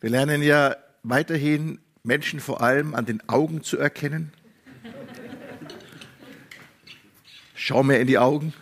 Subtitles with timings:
[0.00, 4.32] Wir lernen ja weiterhin Menschen vor allem an den Augen zu erkennen.
[7.54, 8.54] Schau mir in die Augen.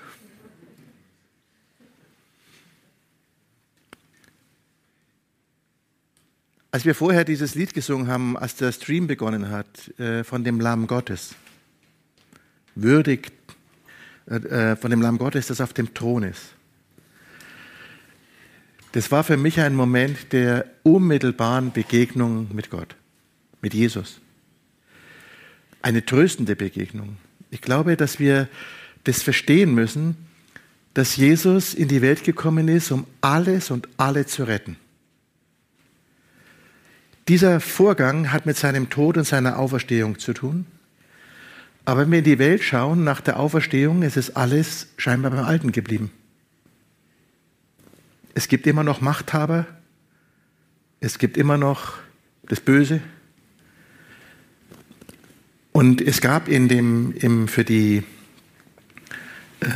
[6.73, 10.61] Als wir vorher dieses Lied gesungen haben, als der Stream begonnen hat, äh, von dem
[10.61, 11.37] Lamm Gottes,
[12.75, 13.31] würdig
[14.27, 16.58] äh, von dem Lamm Gottes, das auf dem Thron ist,
[18.93, 22.97] das war für mich ein Moment der unmittelbaren Begegnung mit Gott,
[23.61, 24.21] mit Jesus.
[25.83, 27.17] Eine tröstende Begegnung.
[27.51, 28.49] Ich glaube, dass wir
[29.05, 30.17] das verstehen müssen,
[30.95, 34.77] dass Jesus in die Welt gekommen ist, um alles und alle zu retten.
[37.29, 40.67] Dieser Vorgang hat mit seinem Tod und seiner Auferstehung zu tun.
[41.85, 45.45] Aber wenn wir in die Welt schauen, nach der Auferstehung, ist es alles scheinbar beim
[45.45, 46.11] Alten geblieben.
[48.39, 49.67] Es gibt immer noch Machthaber.
[51.01, 51.95] Es gibt immer noch
[52.47, 53.01] das Böse.
[55.73, 58.05] Und es gab in dem, im, für, die,
[59.59, 59.67] äh,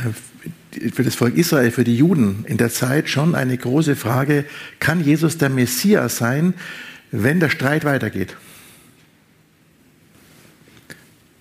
[0.93, 4.45] für das Volk Israel, für die Juden in der Zeit schon eine große Frage,
[4.79, 6.53] kann Jesus der Messias sein,
[7.11, 8.37] wenn der Streit weitergeht?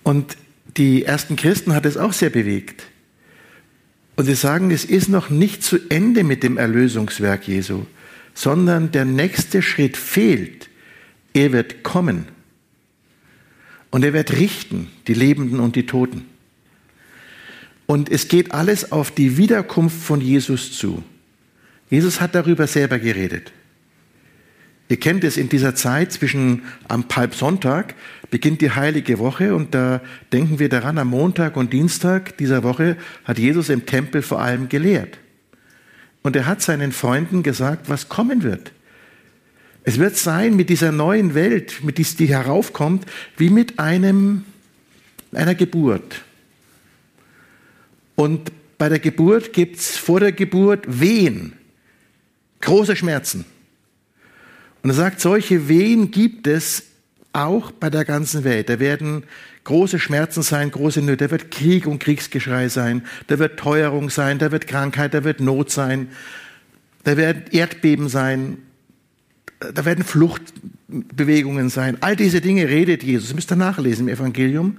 [0.03, 0.36] Und
[0.77, 2.83] die ersten Christen hat es auch sehr bewegt.
[4.17, 7.87] Und sie sagen, es ist noch nicht zu Ende mit dem Erlösungswerk Jesu,
[8.35, 10.69] sondern der nächste Schritt fehlt.
[11.33, 12.27] Er wird kommen.
[13.91, 16.27] Und er wird richten, die Lebenden und die Toten.
[17.86, 21.03] Und es geht alles auf die Wiederkunft von Jesus zu.
[21.91, 23.53] Jesus hat darüber selber geredet.
[24.92, 27.95] Ihr kennt es in dieser Zeit zwischen am Palmsonntag
[28.30, 30.03] beginnt die heilige Woche und da
[30.35, 34.69] denken wir daran, am Montag und Dienstag dieser Woche hat Jesus im Tempel vor allem
[34.69, 35.17] gelehrt.
[36.20, 38.73] Und er hat seinen Freunden gesagt, was kommen wird.
[39.83, 43.07] Es wird sein mit dieser neuen Welt, mit die, die heraufkommt,
[43.39, 44.45] wie mit einem,
[45.33, 46.20] einer Geburt.
[48.14, 51.55] Und bei der Geburt gibt es vor der Geburt Wehen,
[52.61, 53.47] große Schmerzen.
[54.83, 56.85] Und er sagt, solche Wehen gibt es
[57.33, 58.69] auch bei der ganzen Welt.
[58.69, 59.25] Da werden
[59.65, 64.39] große Schmerzen sein, große Nöte, da wird Krieg und Kriegsgeschrei sein, da wird Teuerung sein,
[64.39, 66.09] da wird Krankheit, da wird Not sein,
[67.05, 68.59] da werden Erdbeben sein,
[69.75, 71.98] da werden Fluchtbewegungen sein.
[72.01, 73.29] All diese Dinge redet Jesus.
[73.29, 74.79] Das müsst ihr nachlesen im Evangelium.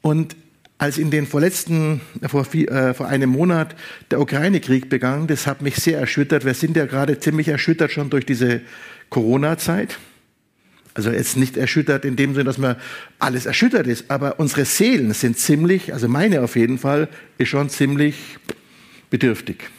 [0.00, 0.34] Und
[0.78, 3.76] als in den vorletzten, vor, äh, vor einem Monat
[4.10, 6.44] der Ukraine-Krieg begann, das hat mich sehr erschüttert.
[6.44, 8.62] Wir sind ja gerade ziemlich erschüttert schon durch diese
[9.12, 9.98] Corona-Zeit.
[10.94, 12.76] Also jetzt nicht erschüttert in dem Sinne, dass man
[13.18, 17.08] alles erschüttert ist, aber unsere Seelen sind ziemlich, also meine auf jeden Fall,
[17.38, 18.16] ist schon ziemlich
[19.08, 19.70] bedürftig.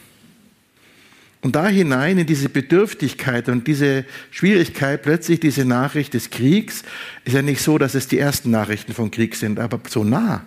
[1.40, 6.84] Und da hinein in diese Bedürftigkeit und diese Schwierigkeit, plötzlich diese Nachricht des Kriegs,
[7.24, 10.46] ist ja nicht so, dass es die ersten Nachrichten vom Krieg sind, aber so nah.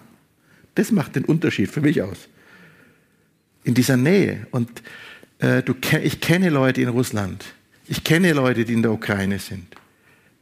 [0.75, 2.28] Das macht den Unterschied für mich aus.
[3.64, 4.48] In dieser Nähe.
[4.52, 4.69] Und
[5.40, 7.46] äh, du, ich kenne Leute in Russland,
[7.88, 9.68] ich kenne Leute, die in der Ukraine sind.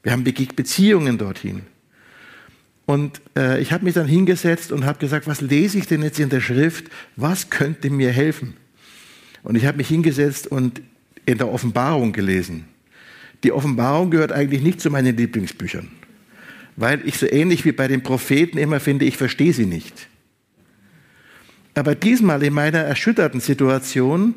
[0.04, 1.64] Wir haben Beziehungen dorthin.
[2.86, 6.20] Und äh, ich habe mich dann hingesetzt und habe gesagt, was lese ich denn jetzt
[6.20, 6.86] in der Schrift?
[7.16, 8.56] Was könnte mir helfen?
[9.42, 10.82] Und ich habe mich hingesetzt und
[11.26, 12.66] in der Offenbarung gelesen.
[13.44, 15.90] Die Offenbarung gehört eigentlich nicht zu meinen Lieblingsbüchern,
[16.76, 20.08] weil ich so ähnlich wie bei den Propheten immer finde, ich verstehe sie nicht.
[21.74, 24.36] Aber diesmal in meiner erschütterten Situation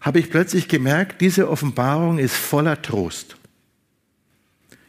[0.00, 3.36] habe ich plötzlich gemerkt, diese Offenbarung ist voller Trost.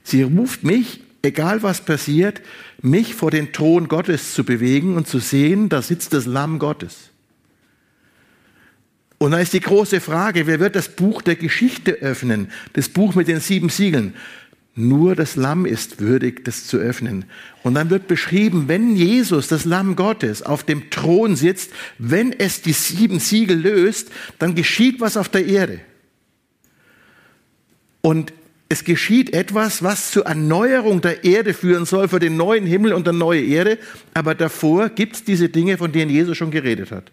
[0.04, 2.42] Sie ruft mich, egal was passiert,
[2.82, 7.10] mich vor den Thron Gottes zu bewegen und zu sehen, da sitzt das Lamm Gottes.
[9.18, 13.14] Und da ist die große Frage, wer wird das Buch der Geschichte öffnen, das Buch
[13.14, 14.16] mit den sieben Siegeln?
[14.74, 17.26] Nur das Lamm ist würdig, das zu öffnen.
[17.62, 22.62] Und dann wird beschrieben, wenn Jesus, das Lamm Gottes, auf dem Thron sitzt, wenn es
[22.62, 25.82] die sieben Siegel löst, dann geschieht was auf der Erde.
[28.02, 28.34] Und
[28.70, 33.06] es geschieht etwas, was zur Erneuerung der Erde führen soll, für den neuen Himmel und
[33.06, 33.78] der neue Erde.
[34.14, 37.12] Aber davor gibt es diese Dinge, von denen Jesus schon geredet hat.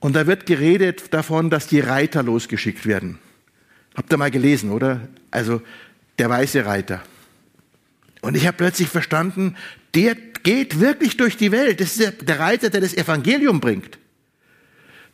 [0.00, 3.18] Und da wird geredet davon, dass die Reiter losgeschickt werden.
[3.94, 5.08] Habt ihr mal gelesen, oder?
[5.30, 5.60] Also
[6.18, 7.02] der weiße Reiter.
[8.20, 9.56] Und ich habe plötzlich verstanden,
[9.94, 11.80] der geht wirklich durch die Welt.
[11.80, 13.98] Das ist der, Reiter, der das Evangelium bringt.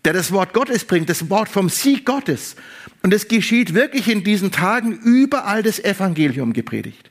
[0.04, 2.56] Der das Wort Gottes bringt, das Wort vom Sieg Gottes.
[3.02, 7.10] Und es geschieht wirklich in diesen Tagen überall das Evangelium gepredigt.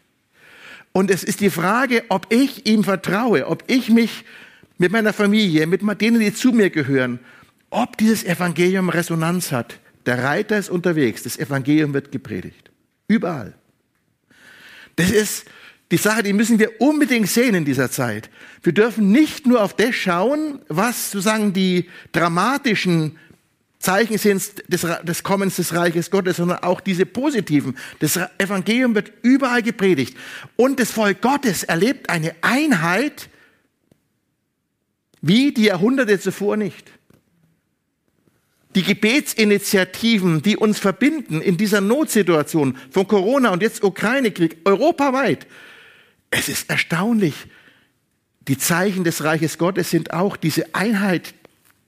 [0.92, 4.26] Und es ist die Frage, ob ich ihm vertraue, ob ich mich
[4.78, 7.20] mit meiner Familie, mit denen, die zu mir gehören,
[7.70, 9.80] ob dieses Evangelium Resonanz hat.
[10.06, 12.72] Der Reiter ist unterwegs, das Evangelium wird gepredigt.
[13.08, 13.59] Überall.
[15.00, 15.46] Das ist
[15.92, 18.30] die Sache, die müssen wir unbedingt sehen in dieser Zeit.
[18.64, 23.18] Wir dürfen nicht nur auf das schauen, was sozusagen die dramatischen
[23.80, 27.78] Zeichen sind des, des Kommens des Reiches Gottes, sondern auch diese positiven.
[28.00, 30.18] Das Evangelium wird überall gepredigt.
[30.58, 33.30] Und das Volk Gottes erlebt eine Einheit
[35.22, 36.92] wie die Jahrhunderte zuvor nicht.
[38.76, 45.48] Die Gebetsinitiativen, die uns verbinden in dieser Notsituation von Corona und jetzt Ukraine-Krieg, europaweit,
[46.30, 47.34] es ist erstaunlich.
[48.48, 51.34] Die Zeichen des Reiches Gottes sind auch diese Einheit,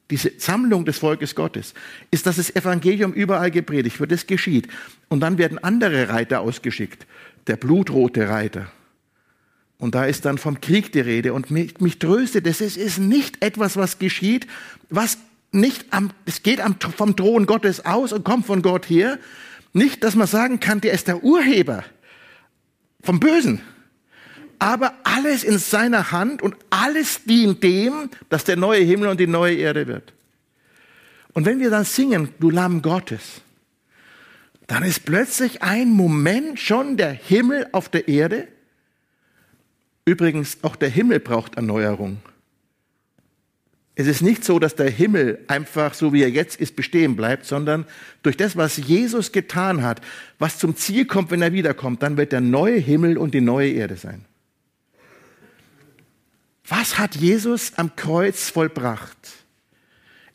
[0.10, 1.74] diese Sammlung des Volkes Gottes.
[2.10, 4.12] Ist, dass das Evangelium überall gepredigt wird.
[4.12, 4.68] Es geschieht.
[5.08, 7.06] Und dann werden andere Reiter ausgeschickt.
[7.48, 8.72] Der blutrote Reiter.
[9.78, 11.34] Und da ist dann vom Krieg die Rede.
[11.34, 14.46] Und mich, mich tröstet, es ist nicht etwas, was geschieht,
[14.90, 15.18] was
[15.52, 19.20] nicht am, es geht am, vom Thron Gottes aus und kommt von Gott her.
[19.74, 21.84] Nicht, dass man sagen kann, der ist der Urheber
[23.02, 23.62] vom Bösen
[24.62, 29.26] aber alles in seiner Hand und alles dient dem, dass der neue Himmel und die
[29.26, 30.14] neue Erde wird.
[31.34, 33.42] Und wenn wir dann singen, du Lamm Gottes,
[34.68, 38.48] dann ist plötzlich ein Moment schon der Himmel auf der Erde.
[40.06, 42.18] Übrigens, auch der Himmel braucht Erneuerung.
[44.02, 47.46] Es ist nicht so, dass der Himmel einfach so wie er jetzt ist bestehen bleibt,
[47.46, 47.86] sondern
[48.24, 50.02] durch das, was Jesus getan hat,
[50.40, 53.70] was zum Ziel kommt, wenn er wiederkommt, dann wird der neue Himmel und die neue
[53.70, 54.26] Erde sein.
[56.68, 59.18] Was hat Jesus am Kreuz vollbracht?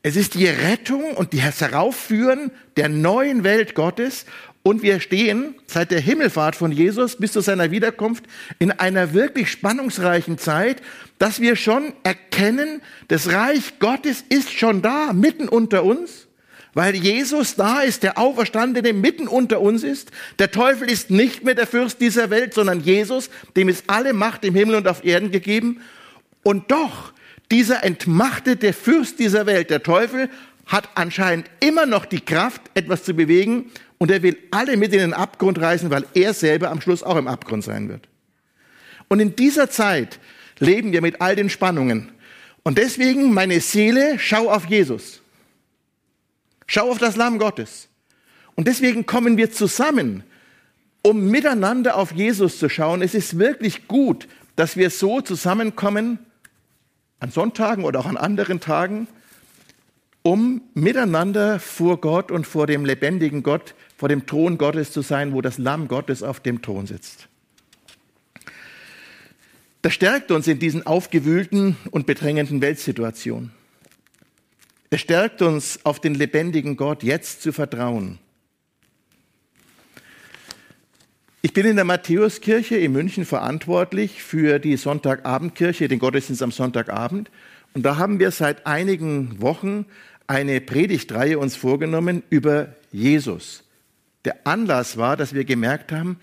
[0.05, 4.27] Es ist die Rettung und das Heraufführen der neuen Welt Gottes.
[4.67, 8.25] Und wir stehen seit der Himmelfahrt von Jesus bis zu seiner Wiederkunft
[8.59, 10.83] in einer wirklich spannungsreichen Zeit,
[11.21, 16.27] dass wir schon erkennen, das Reich Gottes ist schon da, mitten unter uns,
[16.75, 20.11] weil Jesus da ist, der Auferstandene mitten unter uns ist.
[20.41, 24.45] Der Teufel ist nicht mehr der Fürst dieser Welt, sondern Jesus, dem ist alle Macht
[24.45, 25.81] im Himmel und auf Erden gegeben.
[26.43, 27.13] Und doch,
[27.53, 30.29] dieser entmachtete Fürst dieser Welt, der Teufel,
[30.67, 35.01] hat anscheinend immer noch die Kraft, etwas zu bewegen und er will alle mit in
[35.01, 38.09] den Abgrund reißen, weil er selber am Schluss auch im Abgrund sein wird.
[39.09, 40.19] Und in dieser Zeit
[40.59, 42.13] leben wir mit all den Spannungen.
[42.63, 45.23] Und deswegen, meine Seele, schau auf Jesus.
[46.67, 47.89] Schau auf das Lamm Gottes.
[48.57, 50.25] Und deswegen kommen wir zusammen,
[51.03, 53.03] um miteinander auf Jesus zu schauen.
[53.03, 54.27] Es ist wirklich gut,
[54.57, 56.19] dass wir so zusammenkommen
[57.21, 59.07] an Sonntagen oder auch an anderen Tagen,
[60.23, 65.33] um miteinander vor Gott und vor dem lebendigen Gott, vor dem Thron Gottes zu sein,
[65.33, 67.29] wo das Lamm Gottes auf dem Thron sitzt.
[69.83, 73.53] Das stärkt uns in diesen aufgewühlten und bedrängenden Weltsituationen.
[74.91, 78.19] Es stärkt uns, auf den lebendigen Gott jetzt zu vertrauen.
[81.43, 87.31] Ich bin in der Matthäuskirche in München verantwortlich für die Sonntagabendkirche, den Gottesdienst am Sonntagabend.
[87.73, 89.87] Und da haben wir seit einigen Wochen
[90.27, 93.63] eine Predigtreihe uns vorgenommen über Jesus.
[94.27, 96.19] Der Anlass war, dass wir gemerkt haben,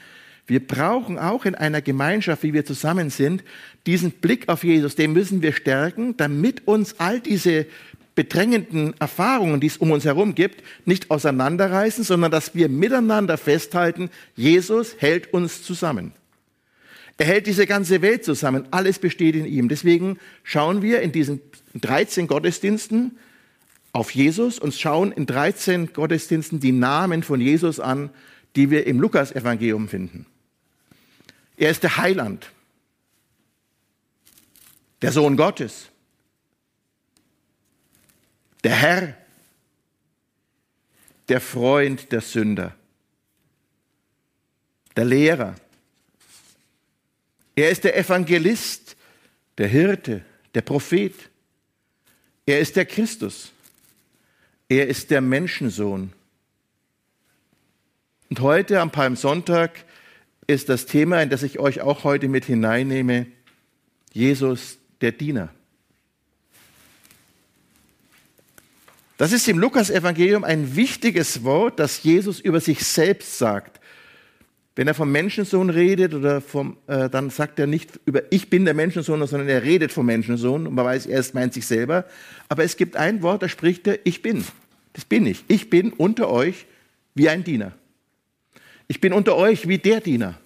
[0.45, 3.43] wir brauchen auch in einer Gemeinschaft, wie wir zusammen sind,
[3.86, 7.65] diesen Blick auf Jesus, den müssen wir stärken, damit uns all diese
[8.13, 14.10] bedrängenden Erfahrungen, die es um uns herum gibt, nicht auseinanderreißen, sondern dass wir miteinander festhalten,
[14.36, 16.12] Jesus hält uns zusammen.
[17.17, 18.67] Er hält diese ganze Welt zusammen.
[18.72, 19.69] Alles besteht in ihm.
[19.69, 21.39] Deswegen schauen wir in diesen
[21.75, 23.17] 13 Gottesdiensten
[23.93, 28.09] auf Jesus und schauen in 13 Gottesdiensten die Namen von Jesus an,
[28.55, 30.25] die wir im Lukas-Evangelium finden.
[31.55, 32.51] Er ist der Heiland,
[35.01, 35.89] der Sohn Gottes,
[38.63, 39.17] der Herr,
[41.29, 42.75] der Freund der Sünder,
[44.95, 45.55] der Lehrer.
[47.55, 48.95] Er ist der Evangelist,
[49.59, 51.13] der Hirte, der Prophet.
[52.45, 53.51] Er ist der Christus.
[54.74, 56.13] Er ist der Menschensohn.
[58.32, 59.86] Und heute am Palmsonntag
[60.48, 63.27] ist das Thema, in das ich euch auch heute mit hineinnehme,
[64.13, 65.50] Jesus der Diener.
[69.18, 73.80] Das ist im Lukas-Evangelium ein wichtiges Wort, das Jesus über sich selbst sagt.
[74.75, 78.65] Wenn er vom Menschensohn redet, oder vom, äh, dann sagt er nicht über Ich bin
[78.65, 82.06] der Menschensohn, sondern er redet vom Menschensohn und man weiß, er meint sich selber.
[82.50, 84.44] Aber es gibt ein Wort, da spricht er Ich bin.
[84.93, 85.43] Das bin ich.
[85.47, 86.65] Ich bin unter euch
[87.15, 87.73] wie ein Diener.
[88.88, 90.39] Ich bin unter euch wie der Diener.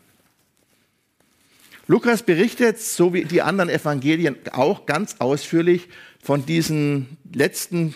[1.88, 5.88] Lukas berichtet, so wie die anderen Evangelien, auch ganz ausführlich
[6.22, 7.96] von diesen letzten,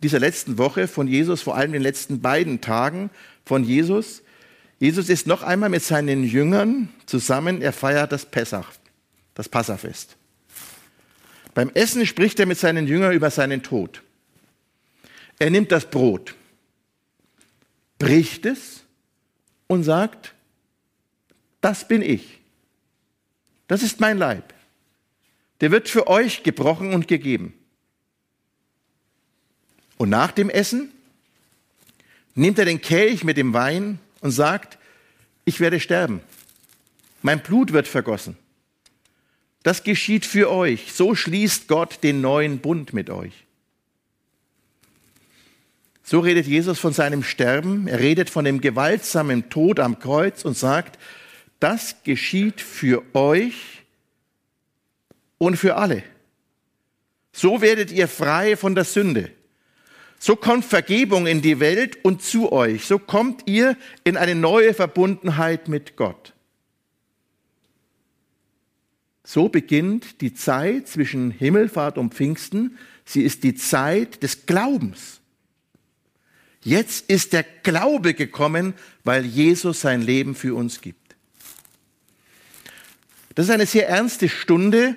[0.00, 3.10] dieser letzten Woche von Jesus, vor allem den letzten beiden Tagen
[3.44, 4.22] von Jesus.
[4.80, 8.72] Jesus ist noch einmal mit seinen Jüngern zusammen, er feiert das Pessach,
[9.34, 10.16] das Passafest.
[11.54, 14.02] Beim Essen spricht er mit seinen Jüngern über seinen Tod.
[15.38, 16.34] Er nimmt das Brot,
[17.98, 18.84] bricht es
[19.66, 20.34] und sagt,
[21.60, 22.40] das bin ich.
[23.66, 24.52] Das ist mein Leib.
[25.60, 27.54] Der wird für euch gebrochen und gegeben.
[29.96, 30.92] Und nach dem Essen
[32.34, 34.78] nimmt er den Kelch mit dem Wein und sagt,
[35.44, 36.20] ich werde sterben.
[37.22, 38.36] Mein Blut wird vergossen.
[39.62, 40.92] Das geschieht für euch.
[40.92, 43.43] So schließt Gott den neuen Bund mit euch.
[46.06, 47.88] So redet Jesus von seinem Sterben.
[47.88, 50.98] Er redet von dem gewaltsamen Tod am Kreuz und sagt,
[51.60, 53.82] das geschieht für euch
[55.38, 56.02] und für alle.
[57.32, 59.30] So werdet ihr frei von der Sünde.
[60.18, 62.84] So kommt Vergebung in die Welt und zu euch.
[62.84, 66.34] So kommt ihr in eine neue Verbundenheit mit Gott.
[69.24, 72.78] So beginnt die Zeit zwischen Himmelfahrt und Pfingsten.
[73.06, 75.22] Sie ist die Zeit des Glaubens.
[76.64, 78.72] Jetzt ist der Glaube gekommen,
[79.04, 81.14] weil Jesus sein Leben für uns gibt.
[83.34, 84.96] Das ist eine sehr ernste Stunde,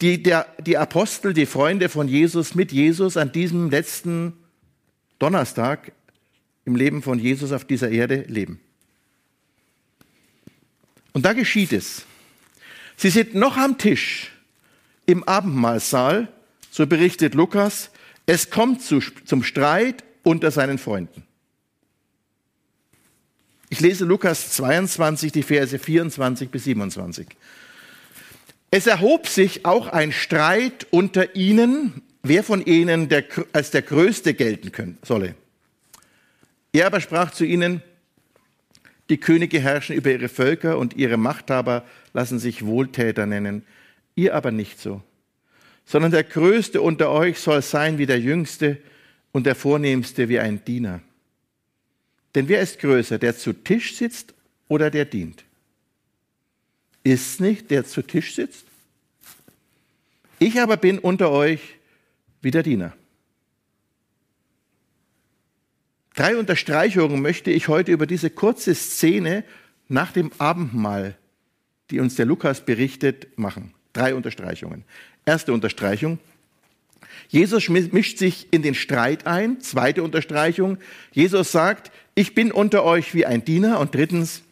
[0.00, 4.34] die der, die Apostel, die Freunde von Jesus mit Jesus an diesem letzten
[5.18, 5.92] Donnerstag
[6.64, 8.60] im Leben von Jesus auf dieser Erde leben.
[11.12, 12.04] Und da geschieht es.
[12.96, 14.30] Sie sind noch am Tisch
[15.06, 16.28] im Abendmahlsaal,
[16.70, 17.90] so berichtet Lukas.
[18.26, 21.22] Es kommt zu, zum Streit unter seinen Freunden.
[23.70, 27.26] Ich lese Lukas 22, die Verse 24 bis 27.
[28.70, 34.34] Es erhob sich auch ein Streit unter ihnen, wer von ihnen der, als der Größte
[34.34, 35.34] gelten können, solle.
[36.74, 37.82] Er aber sprach zu ihnen,
[39.08, 43.64] die Könige herrschen über ihre Völker und ihre Machthaber lassen sich Wohltäter nennen,
[44.14, 45.00] ihr aber nicht so,
[45.86, 48.76] sondern der Größte unter euch soll sein wie der Jüngste
[49.38, 51.00] und der Vornehmste wie ein Diener.
[52.34, 54.34] Denn wer ist größer, der zu Tisch sitzt
[54.68, 55.44] oder der dient?
[57.04, 58.66] ist nicht, der zu Tisch sitzt?
[60.40, 61.60] Ich aber bin unter euch
[62.42, 62.94] wie der Diener.
[66.14, 69.44] Drei Unterstreichungen möchte ich heute über diese kurze Szene
[69.86, 71.16] nach dem Abendmahl,
[71.90, 73.72] die uns der Lukas berichtet, machen.
[73.92, 74.84] Drei Unterstreichungen.
[75.24, 76.18] Erste Unterstreichung.
[77.28, 79.60] Jesus mischt sich in den Streit ein.
[79.60, 80.78] Zweite Unterstreichung.
[81.12, 83.78] Jesus sagt, ich bin unter euch wie ein Diener.
[83.80, 84.42] Und drittens,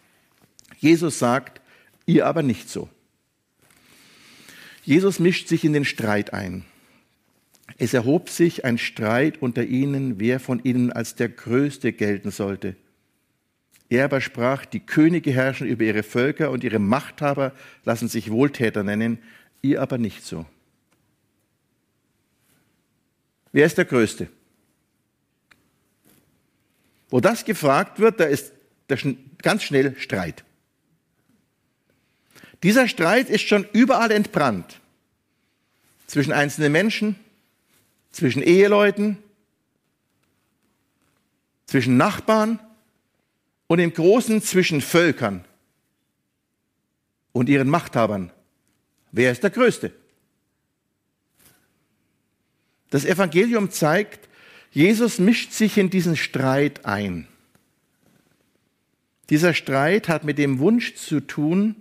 [0.78, 1.60] Jesus sagt,
[2.04, 2.88] ihr aber nicht so.
[4.84, 6.64] Jesus mischt sich in den Streit ein.
[7.78, 12.76] Es erhob sich ein Streit unter ihnen, wer von ihnen als der Größte gelten sollte.
[13.88, 17.52] Er aber sprach, die Könige herrschen über ihre Völker und ihre Machthaber
[17.84, 19.18] lassen sich Wohltäter nennen,
[19.62, 20.46] ihr aber nicht so.
[23.56, 24.28] Wer ist der Größte?
[27.08, 28.52] Wo das gefragt wird, da ist
[29.40, 30.44] ganz schnell Streit.
[32.62, 34.78] Dieser Streit ist schon überall entbrannt.
[36.06, 37.16] Zwischen einzelnen Menschen,
[38.12, 39.16] zwischen Eheleuten,
[41.64, 42.60] zwischen Nachbarn
[43.68, 45.46] und im Großen zwischen Völkern
[47.32, 48.32] und ihren Machthabern.
[49.12, 49.94] Wer ist der Größte?
[52.90, 54.28] Das Evangelium zeigt,
[54.70, 57.26] Jesus mischt sich in diesen Streit ein.
[59.30, 61.76] Dieser Streit hat mit dem Wunsch zu tun,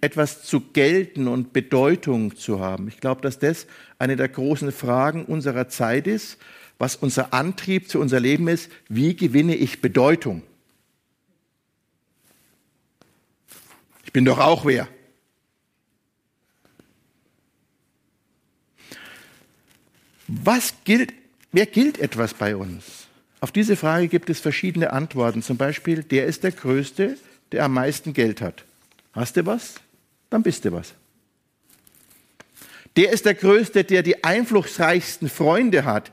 [0.00, 2.88] etwas zu gelten und Bedeutung zu haben.
[2.88, 3.66] Ich glaube, dass das
[3.98, 6.38] eine der großen Fragen unserer Zeit ist,
[6.78, 8.70] was unser Antrieb zu unser Leben ist.
[8.88, 10.42] Wie gewinne ich Bedeutung?
[14.04, 14.88] Ich bin doch auch wer.
[20.28, 21.12] Was gilt,
[21.52, 23.06] wer gilt etwas bei uns?
[23.40, 25.42] Auf diese Frage gibt es verschiedene Antworten.
[25.42, 27.16] Zum Beispiel, der ist der Größte,
[27.52, 28.64] der am meisten Geld hat.
[29.12, 29.74] Hast du was?
[30.30, 30.92] dann bist du was.
[32.96, 36.12] Der ist der Größte, der die einflussreichsten Freunde hat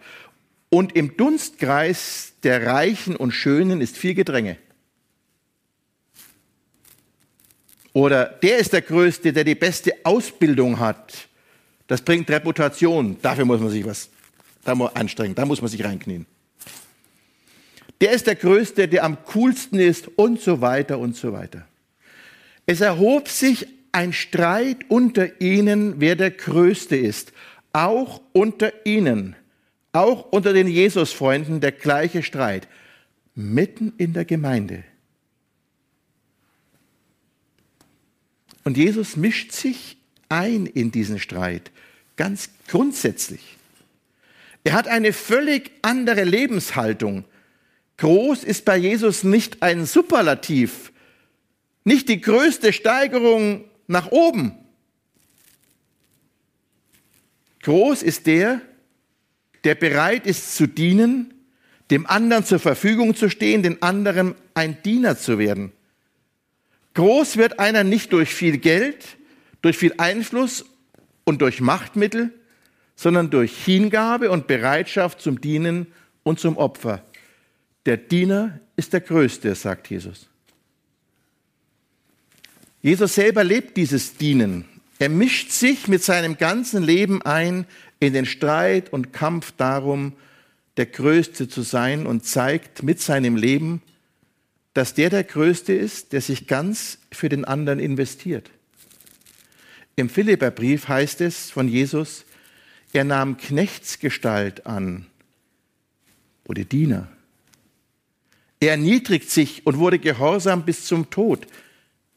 [0.69, 4.57] Und im Dunstkreis der Reichen und Schönen ist viel Gedränge.
[7.93, 11.27] Oder der ist der Größte, der die beste Ausbildung hat.
[11.87, 13.17] Das bringt Reputation.
[13.21, 14.09] Dafür muss man sich was
[14.63, 16.25] da muss anstrengen, da muss man sich reinknien.
[18.01, 21.67] Der ist der Größte, der am coolsten ist und so weiter und so weiter.
[22.65, 27.33] Es erhob sich ein Streit unter ihnen, wer der Größte ist.
[27.71, 29.35] Auch unter ihnen,
[29.91, 32.67] auch unter den Jesusfreunden der gleiche Streit.
[33.35, 34.83] Mitten in der Gemeinde.
[38.63, 39.97] Und Jesus mischt sich
[40.33, 41.71] ein in diesen Streit,
[42.15, 43.57] ganz grundsätzlich.
[44.63, 47.25] Er hat eine völlig andere Lebenshaltung.
[47.97, 50.91] Groß ist bei Jesus nicht ein Superlativ,
[51.83, 54.57] nicht die größte Steigerung nach oben.
[57.61, 58.61] Groß ist der,
[59.63, 61.33] der bereit ist zu dienen,
[61.91, 65.71] dem anderen zur Verfügung zu stehen, den anderen ein Diener zu werden.
[66.95, 69.17] Groß wird einer nicht durch viel Geld,
[69.63, 70.65] durch viel Einfluss
[71.23, 72.31] und durch Machtmittel,
[72.95, 75.87] sondern durch Hingabe und Bereitschaft zum Dienen
[76.21, 77.03] und zum Opfer.
[77.87, 80.29] Der Diener ist der Größte, sagt Jesus.
[82.81, 84.65] Jesus selber lebt dieses Dienen.
[84.99, 87.65] Er mischt sich mit seinem ganzen Leben ein
[87.99, 90.13] in den Streit und Kampf darum,
[90.75, 93.81] der Größte zu sein und zeigt mit seinem Leben,
[94.73, 98.49] dass der der Größte ist, der sich ganz für den anderen investiert.
[99.95, 102.25] Im Philipperbrief heißt es von Jesus,
[102.93, 105.05] er nahm Knechtsgestalt an,
[106.45, 107.07] wurde Diener.
[108.59, 111.47] Er erniedrigt sich und wurde gehorsam bis zum Tod.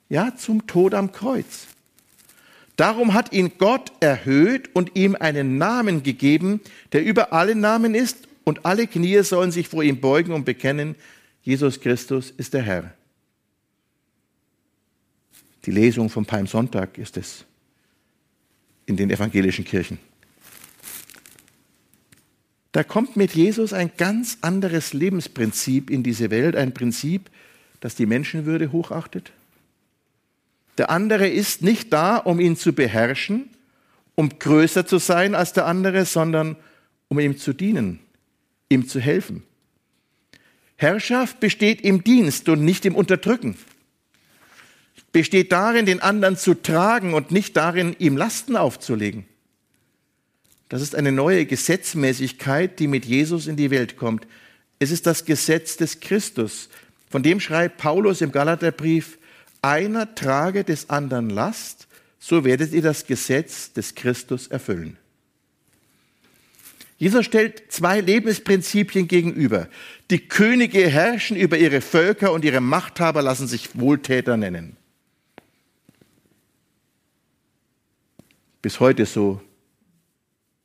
[0.08, 1.66] Ja, zum Tod am Kreuz.
[2.76, 6.60] Darum hat ihn Gott erhöht und ihm einen Namen gegeben,
[6.92, 10.94] der über alle Namen ist, und alle Knie sollen sich vor ihm beugen und bekennen,
[11.42, 12.94] Jesus Christus ist der Herr.
[15.64, 17.44] Die Lesung vom Palmsonntag ist es
[18.86, 19.98] in den evangelischen Kirchen.
[22.72, 27.30] Da kommt mit Jesus ein ganz anderes Lebensprinzip in diese Welt, ein Prinzip,
[27.80, 29.32] das die Menschenwürde hochachtet.
[30.78, 33.48] Der andere ist nicht da, um ihn zu beherrschen,
[34.14, 36.56] um größer zu sein als der andere, sondern
[37.08, 38.00] um ihm zu dienen,
[38.68, 39.42] ihm zu helfen.
[40.76, 43.56] Herrschaft besteht im Dienst und nicht im Unterdrücken.
[45.16, 49.24] Besteht darin, den anderen zu tragen und nicht darin, ihm Lasten aufzulegen.
[50.68, 54.26] Das ist eine neue Gesetzmäßigkeit, die mit Jesus in die Welt kommt.
[54.78, 56.68] Es ist das Gesetz des Christus.
[57.08, 59.16] Von dem schreibt Paulus im Galaterbrief,
[59.62, 64.98] einer trage des anderen Last, so werdet ihr das Gesetz des Christus erfüllen.
[66.98, 69.68] Jesus stellt zwei Lebensprinzipien gegenüber.
[70.10, 74.76] Die Könige herrschen über ihre Völker und ihre Machthaber lassen sich Wohltäter nennen.
[78.66, 79.40] Bis heute so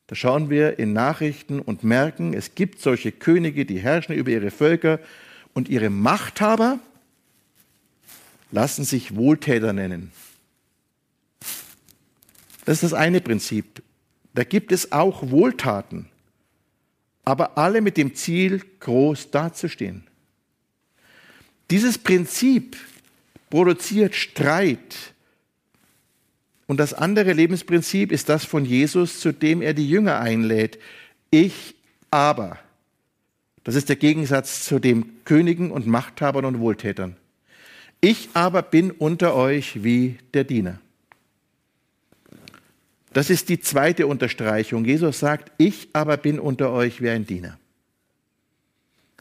[0.07, 4.49] da schauen wir in Nachrichten und merken, es gibt solche Könige, die herrschen über ihre
[4.49, 4.99] Völker
[5.53, 6.79] und ihre Machthaber
[8.49, 10.11] lassen sich Wohltäter nennen.
[12.65, 13.83] Das ist das eine Prinzip.
[14.33, 16.07] Da gibt es auch Wohltaten,
[17.23, 20.07] aber alle mit dem Ziel, groß dazustehen.
[21.69, 22.77] Dieses Prinzip
[23.51, 25.10] produziert Streit,
[26.71, 30.79] und das andere Lebensprinzip ist das von Jesus, zu dem er die Jünger einlädt.
[31.29, 31.75] Ich
[32.11, 32.59] aber.
[33.65, 37.17] Das ist der Gegensatz zu den Königen und Machthabern und Wohltätern.
[37.99, 40.79] Ich aber bin unter euch wie der Diener.
[43.11, 44.85] Das ist die zweite Unterstreichung.
[44.85, 47.59] Jesus sagt, ich aber bin unter euch wie ein Diener.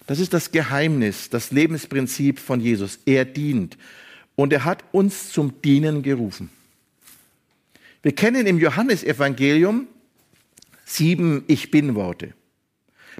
[0.06, 3.00] Das ist das Geheimnis, das Lebensprinzip von Jesus.
[3.06, 3.76] Er dient.
[4.36, 6.48] Und er hat uns zum Dienen gerufen.
[8.02, 9.86] Wir kennen im Johannesevangelium
[10.86, 12.32] sieben Ich bin-Worte,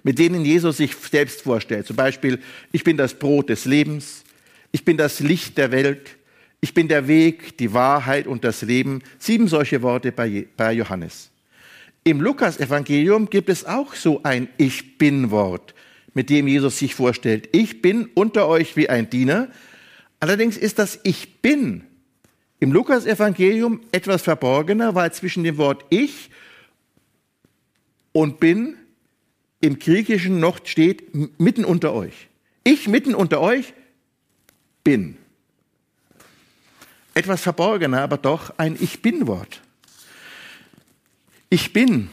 [0.03, 1.87] mit denen Jesus sich selbst vorstellt.
[1.87, 2.41] Zum Beispiel,
[2.73, 4.25] ich bin das Brot des Lebens,
[4.73, 6.17] ich bin das Licht der Welt,
[6.63, 9.03] ich bin der Weg, die Wahrheit und das Leben.
[9.19, 11.31] Sieben solche Worte bei Johannes.
[12.05, 15.75] Im Lukas-Evangelium gibt es auch so ein Ich bin-Wort,
[16.15, 17.51] mit dem Jesus sich vorstellt.
[17.53, 19.49] Ich bin unter euch wie ein Diener.
[20.21, 21.85] Allerdings ist das Ich bin
[22.61, 26.31] im Lukas-Evangelium etwas verborgener, weil zwischen dem Wort ich
[28.13, 28.77] und bin
[29.61, 32.29] im Griechischen noch steht mitten unter euch.
[32.65, 33.73] Ich mitten unter euch
[34.85, 35.17] bin.
[37.15, 39.61] Etwas verborgener, aber doch ein Ich bin-Wort.
[41.49, 42.11] Ich bin.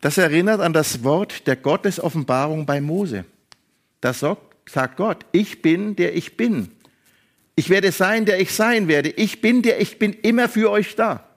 [0.00, 3.24] Das erinnert an das Wort der Gottesoffenbarung bei Mose.
[4.00, 6.70] Das sagt Gott, ich bin, der ich bin.
[7.58, 9.10] Ich werde sein, der ich sein werde.
[9.10, 11.28] Ich bin, der ich bin, immer für euch da.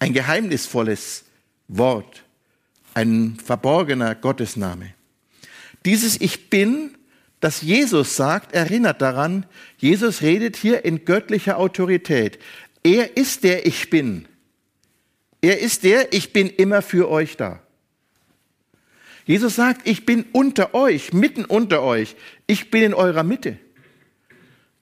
[0.00, 1.22] Ein geheimnisvolles
[1.68, 2.24] Wort,
[2.92, 4.92] ein verborgener Gottesname.
[5.84, 6.98] Dieses Ich bin,
[7.38, 9.46] das Jesus sagt, erinnert daran,
[9.78, 12.40] Jesus redet hier in göttlicher Autorität.
[12.82, 14.26] Er ist der Ich bin.
[15.42, 17.62] Er ist der Ich bin immer für euch da.
[19.26, 22.16] Jesus sagt, ich bin unter euch, mitten unter euch.
[22.48, 23.60] Ich bin in eurer Mitte.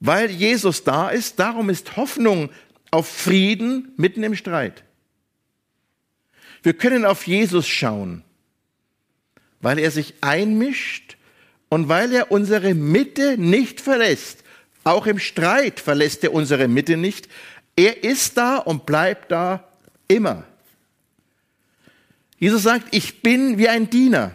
[0.01, 2.49] Weil Jesus da ist, darum ist Hoffnung
[2.89, 4.83] auf Frieden mitten im Streit.
[6.63, 8.23] Wir können auf Jesus schauen,
[9.61, 11.17] weil er sich einmischt
[11.69, 14.43] und weil er unsere Mitte nicht verlässt.
[14.83, 17.29] Auch im Streit verlässt er unsere Mitte nicht.
[17.75, 19.69] Er ist da und bleibt da
[20.07, 20.43] immer.
[22.39, 24.31] Jesus sagt, ich bin wie ein Diener.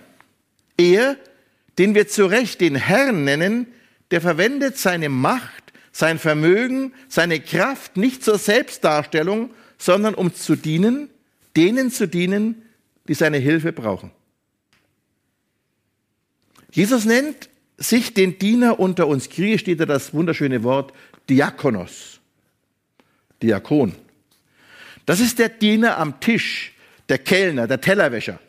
[0.77, 1.17] Er,
[1.77, 3.67] den wir zu Recht den Herrn nennen,
[4.11, 11.11] der verwendet seine Macht, sein Vermögen, seine Kraft nicht zur Selbstdarstellung, sondern um zu dienen,
[11.57, 12.63] denen zu dienen,
[13.09, 14.11] die seine Hilfe brauchen.
[16.71, 19.29] Jesus nennt sich den Diener unter uns.
[19.31, 20.93] Griechisch steht da das wunderschöne Wort
[21.29, 22.21] Diakonos.
[23.43, 23.95] Diakon.
[25.05, 26.73] Das ist der Diener am Tisch,
[27.09, 28.41] der Kellner, der Tellerwäscher.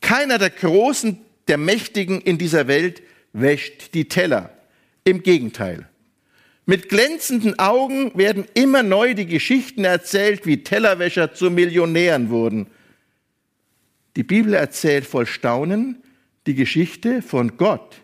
[0.00, 3.02] Keiner der Großen, der Mächtigen in dieser Welt
[3.34, 4.50] wäscht die Teller.
[5.04, 5.86] Im Gegenteil.
[6.64, 12.68] Mit glänzenden Augen werden immer neu die Geschichten erzählt, wie Tellerwäscher zu Millionären wurden.
[14.16, 16.02] Die Bibel erzählt voll Staunen
[16.46, 18.02] die Geschichte von Gott,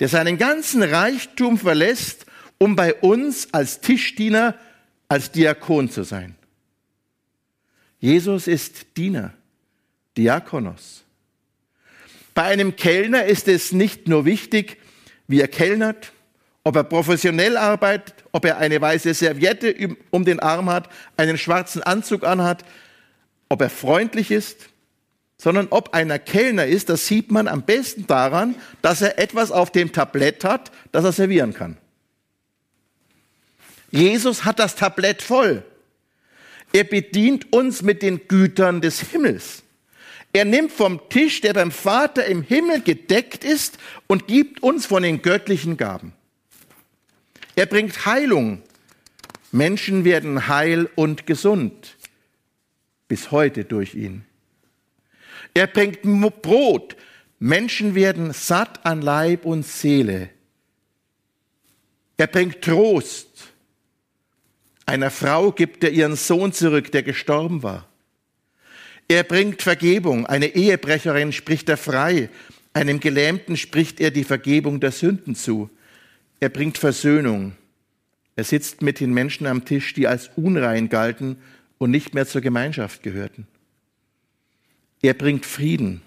[0.00, 2.26] der seinen ganzen Reichtum verlässt,
[2.58, 4.56] um bei uns als Tischdiener,
[5.08, 6.36] als Diakon zu sein.
[7.98, 9.34] Jesus ist Diener,
[10.16, 11.01] Diakonos.
[12.34, 14.78] Bei einem Kellner ist es nicht nur wichtig,
[15.28, 16.12] wie er kellnert,
[16.64, 21.82] ob er professionell arbeitet, ob er eine weiße Serviette um den Arm hat, einen schwarzen
[21.82, 22.64] Anzug anhat,
[23.48, 24.68] ob er freundlich ist,
[25.36, 29.72] sondern ob einer Kellner ist, das sieht man am besten daran, dass er etwas auf
[29.72, 31.76] dem Tablett hat, das er servieren kann.
[33.90, 35.64] Jesus hat das Tablett voll.
[36.72, 39.61] Er bedient uns mit den Gütern des Himmels.
[40.32, 45.02] Er nimmt vom Tisch, der beim Vater im Himmel gedeckt ist, und gibt uns von
[45.02, 46.12] den göttlichen Gaben.
[47.54, 48.62] Er bringt Heilung.
[49.50, 51.96] Menschen werden heil und gesund.
[53.08, 54.24] Bis heute durch ihn.
[55.52, 56.00] Er bringt
[56.40, 56.96] Brot.
[57.38, 60.30] Menschen werden satt an Leib und Seele.
[62.16, 63.52] Er bringt Trost.
[64.86, 67.91] Einer Frau gibt er ihren Sohn zurück, der gestorben war.
[69.08, 70.26] Er bringt Vergebung.
[70.26, 72.30] Eine Ehebrecherin spricht er frei.
[72.72, 75.70] Einem Gelähmten spricht er die Vergebung der Sünden zu.
[76.40, 77.52] Er bringt Versöhnung.
[78.36, 81.36] Er sitzt mit den Menschen am Tisch, die als unrein galten
[81.78, 83.46] und nicht mehr zur Gemeinschaft gehörten.
[85.02, 86.00] Er bringt Frieden.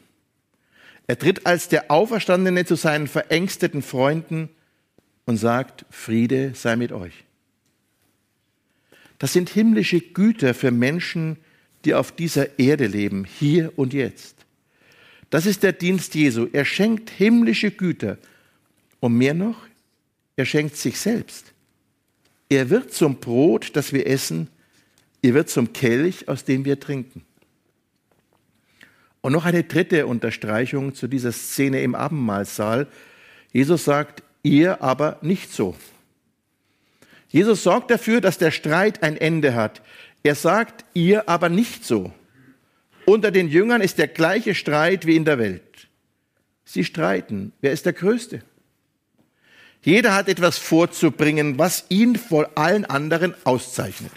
[1.08, 4.50] Er tritt als der Auferstandene zu seinen verängsteten Freunden
[5.26, 7.26] und sagt, Friede sei mit euch.
[9.20, 11.38] Das sind himmlische Güter für Menschen,
[11.86, 14.36] die auf dieser Erde leben, hier und jetzt.
[15.30, 16.48] Das ist der Dienst Jesu.
[16.52, 18.18] Er schenkt himmlische Güter.
[19.00, 19.68] Und mehr noch,
[20.36, 21.54] er schenkt sich selbst.
[22.50, 24.50] Er wird zum Brot, das wir essen.
[25.22, 27.26] Er wird zum Kelch, aus dem wir trinken.
[29.22, 32.88] Und noch eine dritte Unterstreichung zu dieser Szene im Abendmahlsaal.
[33.52, 35.76] Jesus sagt, ihr aber nicht so.
[37.30, 39.82] Jesus sorgt dafür, dass der Streit ein Ende hat.
[40.26, 42.12] Er sagt, ihr aber nicht so.
[43.06, 45.88] Unter den Jüngern ist der gleiche Streit wie in der Welt.
[46.64, 47.54] Sie streiten.
[47.62, 48.42] Wer ist der Größte?
[49.84, 54.12] Jeder hat etwas vorzubringen, was ihn vor allen anderen auszeichnet.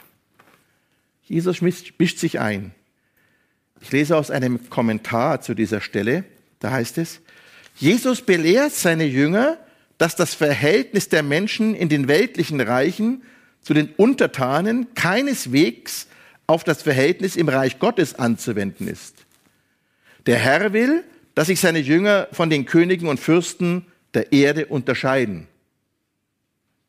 [1.24, 2.74] Jesus mischt sich ein.
[3.82, 6.24] Ich lese aus einem Kommentar zu dieser Stelle.
[6.58, 7.20] Da heißt es,
[7.76, 9.58] Jesus belehrt seine Jünger,
[9.98, 13.20] dass das Verhältnis der Menschen in den weltlichen Reichen
[13.62, 16.06] zu den Untertanen keineswegs
[16.46, 19.26] auf das Verhältnis im Reich Gottes anzuwenden ist.
[20.26, 25.46] Der Herr will, dass sich seine Jünger von den Königen und Fürsten der Erde unterscheiden.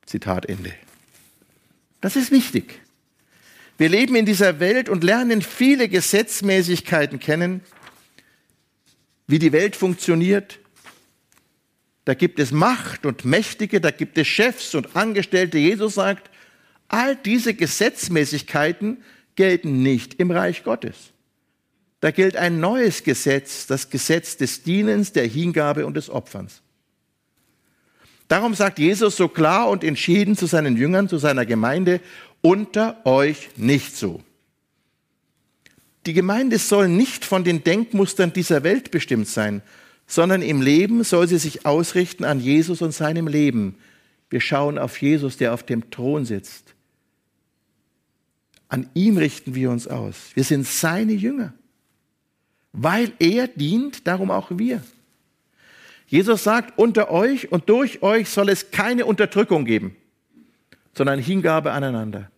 [0.05, 0.73] Zitat Ende.
[2.01, 2.81] Das ist wichtig.
[3.77, 7.61] Wir leben in dieser Welt und lernen viele Gesetzmäßigkeiten kennen,
[9.27, 10.59] wie die Welt funktioniert,
[12.09, 15.59] da gibt es Macht und Mächtige, da gibt es Chefs und Angestellte.
[15.59, 16.31] Jesus sagt,
[16.89, 19.03] all diese Gesetzmäßigkeiten
[19.35, 21.13] gelten nicht im Reich Gottes.
[22.01, 26.61] Da gilt ein neues Gesetz, das Gesetz des Dienens, der Hingabe und des Opferns.
[28.27, 31.99] Darum sagt Jesus so klar und entschieden zu seinen Jüngern, zu seiner Gemeinde,
[32.41, 34.21] unter euch nicht so.
[36.05, 39.61] Die Gemeinde soll nicht von den Denkmustern dieser Welt bestimmt sein,
[40.07, 43.75] sondern im Leben soll sie sich ausrichten an Jesus und seinem Leben.
[44.29, 46.68] Wir schauen auf Jesus, der auf dem Thron sitzt.
[48.69, 50.15] An ihm richten wir uns aus.
[50.35, 51.53] Wir sind seine Jünger.
[52.71, 54.83] Weil er dient, darum auch wir.
[56.05, 59.95] Jesus sagt, unter euch und durch euch soll es keine Unterdrückung geben,
[60.93, 62.31] sondern Hingabe aneinander.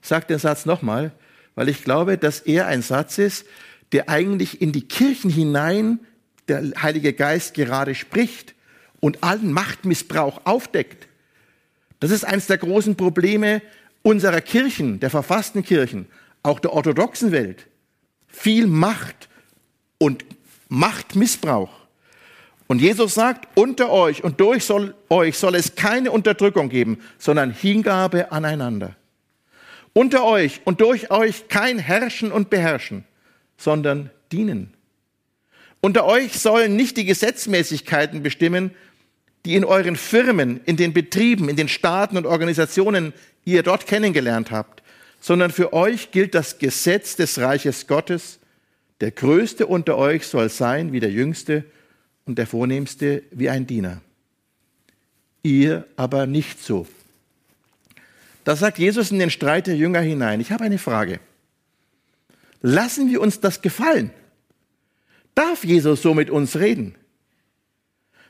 [0.00, 1.12] Ich sage den Satz nochmal,
[1.54, 3.46] weil ich glaube, dass er ein Satz ist,
[3.92, 6.00] der eigentlich in die Kirchen hinein
[6.48, 8.54] der Heilige Geist gerade spricht
[9.00, 11.08] und allen Machtmissbrauch aufdeckt.
[12.00, 13.60] Das ist eines der großen Probleme
[14.08, 16.06] unserer Kirchen, der verfassten Kirchen,
[16.42, 17.66] auch der orthodoxen Welt.
[18.26, 19.28] Viel Macht
[19.98, 20.24] und
[20.68, 21.70] Machtmissbrauch.
[22.68, 27.52] Und Jesus sagt, unter euch und durch soll, euch soll es keine Unterdrückung geben, sondern
[27.52, 28.96] Hingabe aneinander.
[29.92, 33.04] Unter euch und durch euch kein Herrschen und Beherrschen,
[33.58, 34.72] sondern dienen.
[35.82, 38.70] Unter euch sollen nicht die Gesetzmäßigkeiten bestimmen,
[39.44, 43.12] die in euren Firmen, in den Betrieben, in den Staaten und Organisationen
[43.52, 44.82] ihr dort kennengelernt habt,
[45.20, 48.38] sondern für euch gilt das Gesetz des Reiches Gottes.
[49.00, 51.64] Der Größte unter euch soll sein wie der Jüngste
[52.24, 54.00] und der Vornehmste wie ein Diener.
[55.42, 56.86] Ihr aber nicht so.
[58.44, 60.40] Da sagt Jesus in den Streit der Jünger hinein.
[60.40, 61.20] Ich habe eine Frage.
[62.60, 64.10] Lassen wir uns das gefallen?
[65.34, 66.96] Darf Jesus so mit uns reden?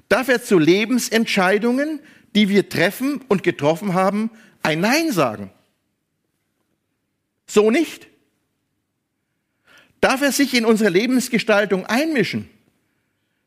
[0.09, 2.01] Darf er zu Lebensentscheidungen,
[2.35, 4.31] die wir treffen und getroffen haben,
[4.69, 5.51] ein Nein sagen?
[7.47, 8.07] So nicht.
[10.01, 12.49] Darf er sich in unsere Lebensgestaltung einmischen?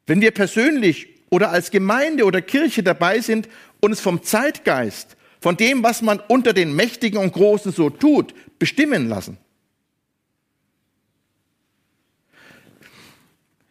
[0.08, 3.48] Wenn wir persönlich oder als Gemeinde oder Kirche dabei sind,
[3.80, 9.08] uns vom Zeitgeist, von dem, was man unter den Mächtigen und Großen so tut, bestimmen
[9.08, 9.38] lassen.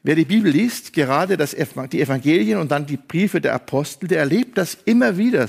[0.02, 4.56] Wer die Bibel liest, gerade die Evangelien und dann die Briefe der Apostel, der erlebt
[4.56, 5.46] das immer wieder.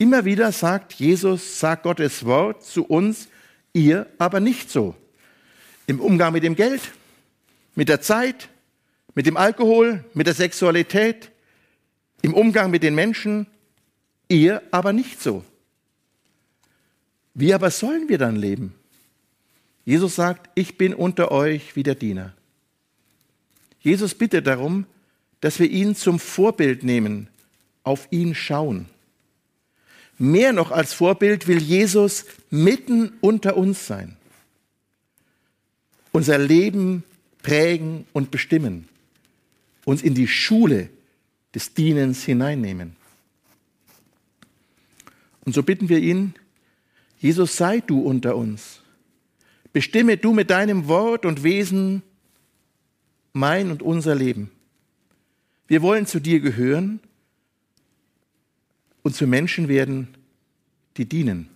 [0.00, 3.28] Immer wieder sagt Jesus, sagt Gottes Wort zu uns,
[3.74, 4.94] ihr aber nicht so.
[5.86, 6.80] Im Umgang mit dem Geld,
[7.74, 8.48] mit der Zeit,
[9.14, 11.30] mit dem Alkohol, mit der Sexualität,
[12.22, 13.46] im Umgang mit den Menschen,
[14.26, 15.44] ihr aber nicht so.
[17.34, 18.74] Wie aber sollen wir dann leben?
[19.84, 22.32] Jesus sagt, ich bin unter euch wie der Diener.
[23.80, 24.86] Jesus bittet darum,
[25.42, 27.28] dass wir ihn zum Vorbild nehmen,
[27.82, 28.86] auf ihn schauen.
[30.22, 34.18] Mehr noch als Vorbild will Jesus mitten unter uns sein,
[36.12, 37.04] unser Leben
[37.40, 38.86] prägen und bestimmen
[39.86, 40.90] uns in die Schule
[41.54, 42.96] des Dienens hineinnehmen.
[45.46, 46.34] Und so bitten wir ihn,
[47.18, 48.82] Jesus, sei du unter uns.
[49.72, 52.02] Bestimme du mit deinem Wort und Wesen
[53.32, 54.50] mein und unser Leben.
[55.66, 57.00] Wir wollen zu dir gehören
[59.02, 60.08] und zu Menschen werden,
[60.96, 61.49] die dienen.